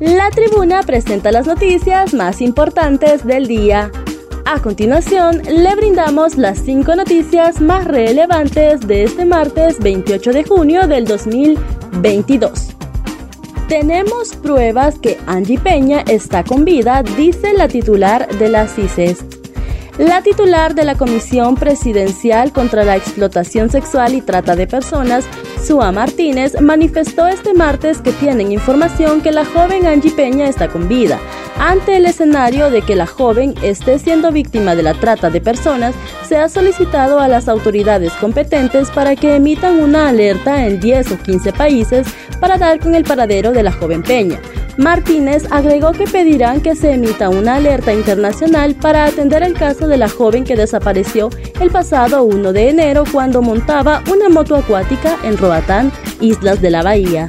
La 0.00 0.30
tribuna 0.30 0.82
presenta 0.82 1.30
las 1.30 1.46
noticias 1.46 2.14
más 2.14 2.40
importantes 2.40 3.26
del 3.26 3.46
día. 3.46 3.90
A 4.46 4.58
continuación, 4.62 5.42
le 5.42 5.74
brindamos 5.76 6.38
las 6.38 6.58
cinco 6.60 6.96
noticias 6.96 7.60
más 7.60 7.84
relevantes 7.84 8.80
de 8.80 9.04
este 9.04 9.26
martes 9.26 9.78
28 9.78 10.32
de 10.32 10.44
junio 10.44 10.86
del 10.86 11.04
2022. 11.04 12.68
Tenemos 13.68 14.34
pruebas 14.36 14.98
que 14.98 15.18
Angie 15.26 15.58
Peña 15.58 16.00
está 16.08 16.44
con 16.44 16.64
vida, 16.64 17.02
dice 17.02 17.52
la 17.52 17.68
titular 17.68 18.26
de 18.38 18.48
la 18.48 18.68
CISES. 18.68 19.39
La 20.00 20.22
titular 20.22 20.74
de 20.74 20.84
la 20.84 20.94
Comisión 20.94 21.56
Presidencial 21.56 22.52
contra 22.52 22.84
la 22.84 22.96
Explotación 22.96 23.68
Sexual 23.68 24.14
y 24.14 24.22
Trata 24.22 24.56
de 24.56 24.66
Personas, 24.66 25.26
Sua 25.62 25.92
Martínez, 25.92 26.58
manifestó 26.58 27.26
este 27.26 27.52
martes 27.52 28.00
que 28.00 28.12
tienen 28.12 28.50
información 28.50 29.20
que 29.20 29.30
la 29.30 29.44
joven 29.44 29.86
Angie 29.86 30.10
Peña 30.10 30.46
está 30.46 30.68
con 30.68 30.88
vida. 30.88 31.18
Ante 31.58 31.98
el 31.98 32.06
escenario 32.06 32.70
de 32.70 32.80
que 32.80 32.96
la 32.96 33.06
joven 33.06 33.54
esté 33.62 33.98
siendo 33.98 34.32
víctima 34.32 34.74
de 34.74 34.84
la 34.84 34.94
trata 34.94 35.28
de 35.28 35.42
personas, 35.42 35.94
se 36.26 36.38
ha 36.38 36.48
solicitado 36.48 37.20
a 37.20 37.28
las 37.28 37.46
autoridades 37.46 38.14
competentes 38.14 38.90
para 38.90 39.16
que 39.16 39.36
emitan 39.36 39.80
una 39.80 40.08
alerta 40.08 40.66
en 40.66 40.80
10 40.80 41.12
o 41.12 41.18
15 41.18 41.52
países 41.52 42.06
para 42.40 42.56
dar 42.56 42.80
con 42.80 42.94
el 42.94 43.04
paradero 43.04 43.52
de 43.52 43.62
la 43.62 43.72
joven 43.72 44.02
Peña. 44.02 44.40
Martínez 44.80 45.44
agregó 45.50 45.92
que 45.92 46.06
pedirán 46.06 46.62
que 46.62 46.74
se 46.74 46.92
emita 46.94 47.28
una 47.28 47.56
alerta 47.56 47.92
internacional 47.92 48.74
para 48.74 49.04
atender 49.04 49.42
el 49.42 49.52
caso 49.52 49.86
de 49.86 49.98
la 49.98 50.08
joven 50.08 50.42
que 50.44 50.56
desapareció 50.56 51.28
el 51.60 51.70
pasado 51.70 52.22
1 52.22 52.54
de 52.54 52.70
enero 52.70 53.04
cuando 53.12 53.42
montaba 53.42 54.02
una 54.10 54.30
moto 54.30 54.56
acuática 54.56 55.18
en 55.22 55.36
Roatán, 55.36 55.92
Islas 56.22 56.62
de 56.62 56.70
la 56.70 56.82
Bahía. 56.82 57.28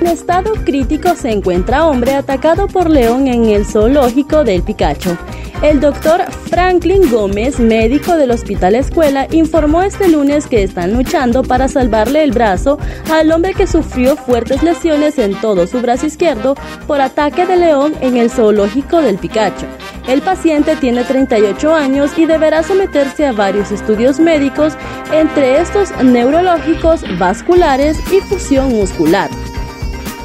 En 0.00 0.06
estado 0.06 0.54
crítico 0.64 1.14
se 1.14 1.30
encuentra 1.30 1.86
hombre 1.86 2.14
atacado 2.14 2.66
por 2.66 2.88
león 2.88 3.28
en 3.28 3.44
el 3.44 3.66
zoológico 3.66 4.42
del 4.42 4.62
Picacho. 4.62 5.18
El 5.62 5.78
doctor 5.78 6.24
Franklin 6.48 7.10
Gómez, 7.10 7.60
médico 7.60 8.16
del 8.16 8.30
Hospital 8.30 8.74
Escuela, 8.76 9.26
informó 9.30 9.82
este 9.82 10.08
lunes 10.08 10.46
que 10.46 10.62
están 10.62 10.94
luchando 10.94 11.42
para 11.42 11.68
salvarle 11.68 12.24
el 12.24 12.32
brazo 12.32 12.78
al 13.12 13.30
hombre 13.30 13.52
que 13.52 13.66
sufrió 13.66 14.16
fuertes 14.16 14.62
lesiones 14.62 15.18
en 15.18 15.38
todo 15.38 15.66
su 15.66 15.82
brazo 15.82 16.06
izquierdo 16.06 16.54
por 16.86 17.02
ataque 17.02 17.44
de 17.44 17.58
león 17.58 17.94
en 18.00 18.16
el 18.16 18.30
zoológico 18.30 19.02
del 19.02 19.18
Picacho. 19.18 19.66
El 20.08 20.22
paciente 20.22 20.76
tiene 20.76 21.04
38 21.04 21.74
años 21.74 22.12
y 22.16 22.24
deberá 22.24 22.62
someterse 22.62 23.26
a 23.26 23.32
varios 23.32 23.70
estudios 23.70 24.18
médicos, 24.18 24.72
entre 25.12 25.60
estos 25.60 25.90
neurológicos, 26.02 27.02
vasculares 27.18 27.98
y 28.10 28.20
fusión 28.20 28.70
muscular. 28.70 29.28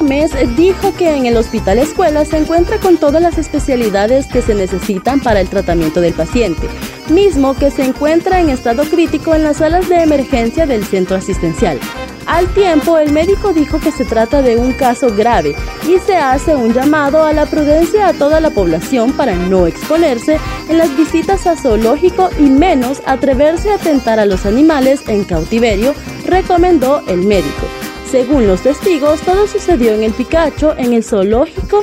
Mes 0.00 0.30
dijo 0.56 0.94
que 0.94 1.14
en 1.16 1.26
el 1.26 1.36
Hospital 1.36 1.78
Escuela 1.78 2.24
se 2.24 2.36
encuentra 2.36 2.78
con 2.78 2.98
todas 2.98 3.22
las 3.22 3.38
especialidades 3.38 4.26
que 4.26 4.42
se 4.42 4.54
necesitan 4.54 5.20
para 5.20 5.40
el 5.40 5.48
tratamiento 5.48 6.00
del 6.00 6.12
paciente, 6.12 6.68
mismo 7.08 7.54
que 7.54 7.70
se 7.70 7.84
encuentra 7.84 8.40
en 8.40 8.50
estado 8.50 8.84
crítico 8.84 9.34
en 9.34 9.42
las 9.42 9.58
salas 9.58 9.88
de 9.88 10.02
emergencia 10.02 10.66
del 10.66 10.84
centro 10.84 11.16
asistencial. 11.16 11.80
Al 12.26 12.52
tiempo, 12.54 12.98
el 12.98 13.12
médico 13.12 13.52
dijo 13.52 13.78
que 13.78 13.92
se 13.92 14.04
trata 14.04 14.42
de 14.42 14.56
un 14.56 14.72
caso 14.72 15.14
grave 15.14 15.54
y 15.88 15.98
se 16.00 16.16
hace 16.16 16.56
un 16.56 16.72
llamado 16.72 17.22
a 17.24 17.32
la 17.32 17.46
prudencia 17.46 18.08
a 18.08 18.12
toda 18.12 18.40
la 18.40 18.50
población 18.50 19.12
para 19.12 19.34
no 19.34 19.66
exponerse 19.66 20.38
en 20.68 20.78
las 20.78 20.94
visitas 20.96 21.46
a 21.46 21.56
zoológico 21.56 22.30
y 22.38 22.42
menos 22.42 23.00
atreverse 23.06 23.70
a 23.70 23.78
tentar 23.78 24.18
a 24.18 24.26
los 24.26 24.44
animales 24.44 25.02
en 25.06 25.24
cautiverio, 25.24 25.94
recomendó 26.26 27.02
el 27.06 27.22
médico. 27.22 27.85
Según 28.10 28.46
los 28.46 28.62
testigos, 28.62 29.20
todo 29.20 29.46
sucedió 29.46 29.92
en 29.92 30.02
el 30.02 30.12
Picacho, 30.12 30.74
en 30.76 30.92
el 30.92 31.04
zoológico 31.04 31.82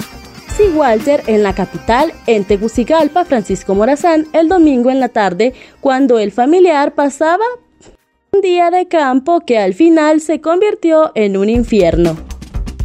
Sí, 0.55 0.65
Walter 0.67 1.23
en 1.25 1.41
la 1.41 1.55
capital, 1.55 2.13
en 2.27 2.43
Tegucigalpa, 2.45 3.25
Francisco 3.25 3.73
Morazán, 3.73 4.27
el 4.33 4.49
domingo 4.49 4.91
en 4.91 4.99
la 4.99 5.09
tarde, 5.09 5.53
cuando 5.81 6.19
el 6.19 6.31
familiar 6.31 6.93
pasaba 6.93 7.43
un 8.31 8.41
día 8.41 8.69
de 8.69 8.87
campo 8.87 9.39
que 9.39 9.57
al 9.57 9.73
final 9.73 10.21
se 10.21 10.41
convirtió 10.41 11.11
en 11.15 11.37
un 11.37 11.49
infierno. 11.49 12.15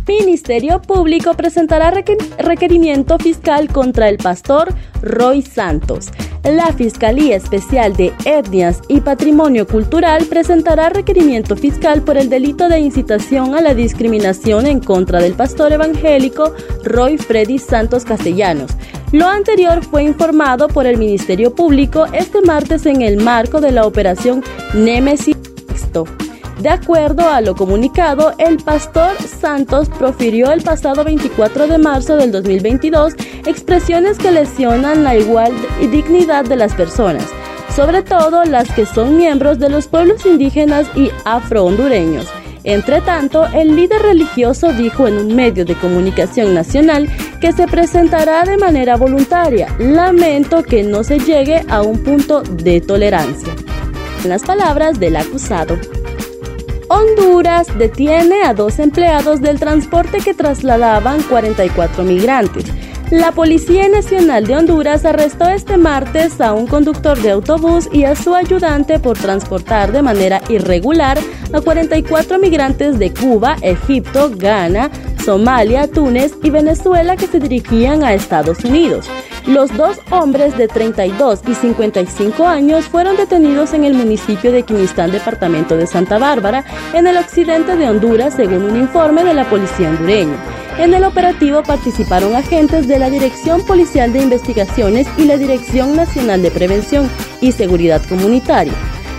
Ministerio 0.06 0.80
Público 0.80 1.34
presentará 1.34 1.92
requerimiento 2.38 3.18
fiscal 3.18 3.68
contra 3.68 4.08
el 4.08 4.16
pastor 4.16 4.72
Roy 5.02 5.42
Santos. 5.42 6.08
La 6.44 6.72
Fiscalía 6.72 7.37
Especial 7.37 7.94
de 7.94 8.12
Etnias 8.25 8.81
y 8.88 9.00
Patrimonio 9.00 9.66
Cultural 9.66 10.25
presentará 10.26 10.88
requerimiento 10.88 11.56
fiscal 11.56 12.03
por 12.03 12.16
el 12.16 12.28
delito 12.28 12.69
de 12.69 12.81
incitación 12.81 13.54
a 13.54 13.60
la 13.60 13.75
discriminación 13.75 14.66
en 14.66 14.81
contra 14.81 15.21
del 15.21 15.34
pastor 15.34 15.72
evangélico 15.72 16.54
Roy 16.84 17.19
Freddy 17.19 17.59
Santos 17.59 18.04
Castellanos. 18.04 18.71
Lo 19.12 19.26
anterior 19.26 19.82
fue 19.82 20.04
informado 20.04 20.69
por 20.69 20.87
el 20.87 20.97
Ministerio 20.97 21.54
Público 21.54 22.06
este 22.12 22.41
martes 22.43 22.87
en 22.87 23.03
el 23.03 23.16
marco 23.16 23.60
de 23.60 23.72
la 23.72 23.87
operación 23.87 24.43
Nemesis. 24.75 25.37
De 26.60 26.70
acuerdo 26.70 27.28
a 27.28 27.41
lo 27.41 27.54
comunicado, 27.54 28.34
el 28.38 28.56
pastor 28.56 29.16
Santos 29.22 29.88
profirió 29.88 30.50
el 30.50 30.62
pasado 30.62 31.04
24 31.04 31.69
de 31.69 31.78
marzo 31.78 32.16
del 32.16 32.32
2022 32.32 33.14
expresiones 33.46 34.19
que 34.19 34.32
lesionan 34.32 35.04
la 35.04 35.16
igual 35.16 35.52
dignidad 35.80 36.44
de 36.44 36.56
las 36.56 36.74
personas, 36.74 37.26
sobre 37.76 38.02
todo 38.02 38.44
las 38.44 38.69
que 38.72 38.86
son 38.86 39.16
miembros 39.16 39.60
de 39.60 39.69
los 39.69 39.86
pueblos 39.86 40.26
indígenas 40.26 40.88
y 40.96 41.12
afrohondureños. 41.24 42.26
Entre 42.64 43.00
tanto, 43.02 43.46
el 43.54 43.76
líder 43.76 44.02
religioso 44.02 44.72
dijo 44.72 45.06
en 45.06 45.16
un 45.16 45.36
medio 45.36 45.64
de 45.64 45.76
comunicación 45.76 46.54
nacional 46.54 47.08
que 47.40 47.52
se 47.52 47.69
presentará 47.69 48.42
de 48.44 48.58
manera 48.58 48.96
voluntaria. 48.96 49.69
Lamento 49.78 50.64
que 50.64 50.82
no 50.82 51.04
se 51.04 51.20
llegue 51.20 51.64
a 51.69 51.82
un 51.82 52.02
punto 52.02 52.42
de 52.42 52.80
tolerancia. 52.80 53.54
Las 54.25 54.42
palabras 54.42 54.98
del 54.98 55.16
acusado. 55.16 55.78
Honduras 56.88 57.76
detiene 57.76 58.43
a 58.44 58.54
dos 58.54 58.78
empleados 58.78 59.43
del 59.43 59.60
transporte 59.60 60.19
que 60.19 60.32
trasladaban 60.32 61.22
44 61.22 62.03
migrantes. 62.03 62.65
La 63.10 63.32
Policía 63.32 63.88
Nacional 63.88 64.47
de 64.47 64.56
Honduras 64.56 65.04
arrestó 65.04 65.49
este 65.49 65.76
martes 65.76 66.41
a 66.41 66.53
un 66.53 66.66
conductor 66.66 67.21
de 67.21 67.31
autobús 67.31 67.88
y 67.93 68.04
a 68.04 68.15
su 68.15 68.34
ayudante 68.34 68.99
por 68.99 69.19
transportar 69.19 69.93
de 69.93 70.03
manera 70.03 70.43
irregular 70.49 71.19
a 71.53 71.60
44 71.60 72.38
migrantes 72.38 72.99
de 72.99 73.12
Cuba, 73.12 73.56
Egipto, 73.62 74.31
Ghana, 74.34 74.91
Somalia, 75.25 75.88
Túnez 75.88 76.34
y 76.43 76.50
Venezuela 76.50 77.16
que 77.16 77.26
se 77.26 77.38
dirigían 77.38 78.03
a 78.03 78.15
Estados 78.15 78.65
Unidos. 78.65 79.09
Los 79.48 79.75
dos 79.75 79.97
hombres 80.10 80.59
de 80.59 80.69
32 80.69 81.41
y 81.48 81.54
55 81.54 82.47
años 82.47 82.84
fueron 82.84 83.16
detenidos 83.16 83.72
en 83.72 83.84
el 83.84 83.94
municipio 83.94 84.53
de 84.53 84.62
Quimistán, 84.62 85.10
departamento 85.10 85.75
de 85.75 85.86
Santa 85.86 86.19
Bárbara, 86.19 86.66
en 86.92 87.06
el 87.06 87.16
occidente 87.16 87.75
de 87.75 87.88
Honduras, 87.88 88.34
según 88.34 88.64
un 88.64 88.76
informe 88.76 89.25
de 89.25 89.32
la 89.32 89.48
policía 89.48 89.88
hondureña. 89.88 90.37
En 90.76 90.92
el 90.92 91.03
operativo 91.03 91.62
participaron 91.62 92.37
agentes 92.37 92.87
de 92.87 92.98
la 92.98 93.08
Dirección 93.08 93.64
Policial 93.64 94.12
de 94.12 94.22
Investigaciones 94.22 95.06
y 95.16 95.25
la 95.25 95.38
Dirección 95.38 95.97
Nacional 95.97 96.42
de 96.42 96.50
Prevención 96.50 97.08
y 97.41 97.53
Seguridad 97.53 98.04
Comunitaria. 98.06 98.75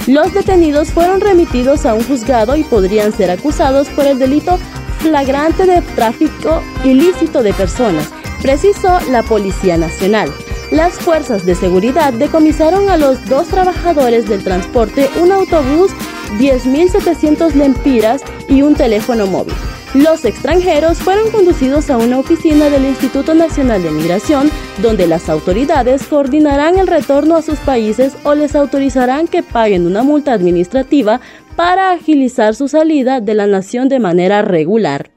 Los 0.06 0.32
detenidos 0.32 0.92
fueron 0.92 1.22
remitidos 1.22 1.88
a 1.88 1.96
un 1.96 2.04
juzgado 2.04 2.56
y 2.56 2.64
podrían 2.64 3.14
ser 3.14 3.32
acusados 3.32 3.90
por 3.90 4.06
el 4.06 4.20
delito 4.20 4.60
flagrante 5.00 5.66
de 5.66 5.82
tráfico 5.82 6.62
ilícito 6.84 7.42
de 7.42 7.52
personas 7.54 8.12
precisó 8.42 9.00
la 9.10 9.24
Policía 9.24 9.78
Nacional. 9.78 10.32
Las 10.72 10.94
fuerzas 10.94 11.46
de 11.46 11.56
seguridad 11.56 12.14
decomisaron 12.14 12.90
a 12.90 12.98
los 12.98 13.26
dos 13.26 13.48
trabajadores 13.48 14.28
del 14.28 14.44
transporte 14.44 15.10
un 15.22 15.32
autobús, 15.32 15.92
10.700 16.38 17.54
lempiras 17.54 18.22
y 18.48 18.62
un 18.62 18.76
teléfono 18.76 19.26
móvil. 19.26 19.56
Los 19.96 20.24
extranjeros 20.24 21.00
fueron 21.00 21.32
conducidos 21.32 21.90
a 21.90 21.98
una 21.98 22.20
oficina 22.20 22.70
del 22.70 22.86
Instituto 22.86 23.34
Nacional 23.34 23.82
de 23.82 23.90
Migración, 23.90 24.52
donde 24.84 25.08
las 25.08 25.30
autoridades 25.30 26.04
coordinarán 26.04 26.78
el 26.78 26.86
retorno 26.86 27.36
a 27.36 27.42
sus 27.42 27.58
países 27.58 28.14
o 28.24 28.36
les 28.36 28.56
autorizarán 28.56 29.28
que 29.28 29.42
paguen 29.42 29.88
una 29.88 30.04
multa 30.04 30.34
administrativa 30.34 31.20
para 31.56 31.92
agilizar 31.92 32.54
su 32.54 32.68
salida 32.68 33.20
de 33.20 33.34
la 33.34 33.48
nación 33.48 33.90
de 33.90 34.00
manera 34.00 34.44
regular. 34.44 35.10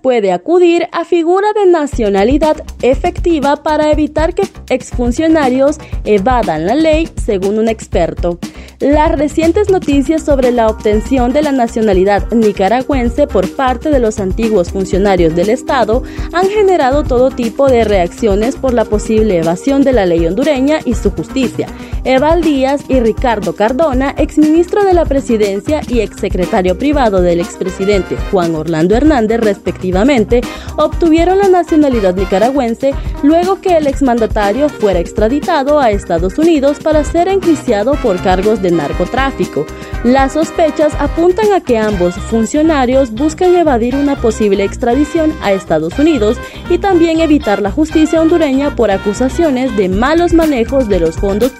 Puede 0.00 0.32
acudir 0.32 0.86
a 0.92 1.04
figura 1.04 1.48
de 1.52 1.66
nacionalidad 1.70 2.62
efectiva 2.82 3.56
para 3.56 3.90
evitar 3.90 4.34
que 4.34 4.48
exfuncionarios 4.68 5.78
evadan 6.04 6.66
la 6.66 6.74
ley, 6.74 7.08
según 7.24 7.58
un 7.58 7.68
experto. 7.68 8.38
Las 8.78 9.10
recientes 9.18 9.70
noticias 9.70 10.22
sobre 10.22 10.52
la 10.52 10.68
obtención 10.68 11.32
de 11.32 11.42
la 11.42 11.52
nacionalidad 11.52 12.30
nicaragüense 12.30 13.26
por 13.26 13.50
parte 13.56 13.90
de 13.90 13.98
los 13.98 14.20
antiguos 14.20 14.70
funcionarios 14.70 15.34
del 15.34 15.48
Estado 15.48 16.02
han 16.32 16.48
generado 16.48 17.02
todo 17.02 17.30
tipo 17.30 17.68
de 17.68 17.84
reacciones 17.84 18.56
por 18.56 18.74
la 18.74 18.84
posible 18.84 19.38
evasión 19.38 19.82
de 19.82 19.92
la 19.92 20.04
ley 20.04 20.26
hondureña 20.26 20.78
y 20.84 20.94
su 20.94 21.10
justicia. 21.10 21.68
Eval 22.08 22.40
Díaz 22.40 22.84
y 22.88 23.00
Ricardo 23.00 23.56
Cardona, 23.56 24.14
exministro 24.16 24.84
de 24.84 24.94
la 24.94 25.04
Presidencia 25.06 25.80
y 25.88 25.98
exsecretario 25.98 26.78
privado 26.78 27.20
del 27.20 27.40
expresidente 27.40 28.16
Juan 28.30 28.54
Orlando 28.54 28.94
Hernández, 28.94 29.40
respectivamente, 29.40 30.40
obtuvieron 30.76 31.38
la 31.38 31.48
nacionalidad 31.48 32.14
nicaragüense 32.14 32.94
luego 33.24 33.60
que 33.60 33.76
el 33.76 33.88
exmandatario 33.88 34.68
fuera 34.68 35.00
extraditado 35.00 35.80
a 35.80 35.90
Estados 35.90 36.38
Unidos 36.38 36.78
para 36.78 37.02
ser 37.02 37.26
enjuiciado 37.26 37.94
por 37.94 38.22
cargos 38.22 38.62
de 38.62 38.70
narcotráfico. 38.70 39.66
Las 40.04 40.34
sospechas 40.34 40.94
apuntan 41.00 41.52
a 41.52 41.60
que 41.60 41.76
ambos 41.76 42.14
funcionarios 42.14 43.10
buscan 43.10 43.56
evadir 43.56 43.96
una 43.96 44.14
posible 44.14 44.62
extradición 44.62 45.34
a 45.42 45.52
Estados 45.52 45.98
Unidos 45.98 46.36
y 46.70 46.78
también 46.78 47.18
evitar 47.18 47.60
la 47.60 47.72
justicia 47.72 48.20
hondureña 48.22 48.76
por 48.76 48.92
acusaciones 48.92 49.76
de 49.76 49.88
malos 49.88 50.34
manejos 50.34 50.88
de 50.88 51.00
los 51.00 51.16
fondos 51.16 51.50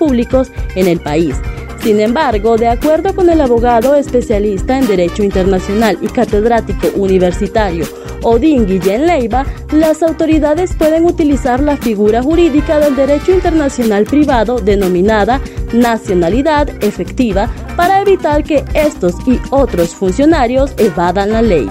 en 0.74 0.86
el 0.88 1.00
país. 1.00 1.36
Sin 1.82 2.00
embargo, 2.00 2.56
de 2.56 2.68
acuerdo 2.68 3.14
con 3.14 3.30
el 3.30 3.40
abogado 3.40 3.94
especialista 3.94 4.78
en 4.78 4.86
Derecho 4.86 5.22
Internacional 5.22 5.96
y 6.00 6.08
catedrático 6.08 6.88
universitario 6.96 7.84
Odín 8.22 8.66
Guillén 8.66 9.06
Leiva, 9.06 9.46
las 9.70 10.02
autoridades 10.02 10.74
pueden 10.74 11.04
utilizar 11.04 11.60
la 11.60 11.76
figura 11.76 12.24
jurídica 12.24 12.80
del 12.80 12.96
derecho 12.96 13.32
internacional 13.32 14.04
privado 14.04 14.58
denominada 14.58 15.40
nacionalidad 15.72 16.68
efectiva 16.82 17.48
para 17.76 18.00
evitar 18.00 18.42
que 18.42 18.64
estos 18.74 19.14
y 19.28 19.40
otros 19.50 19.94
funcionarios 19.94 20.74
evadan 20.78 21.30
la 21.30 21.42
ley. 21.42 21.68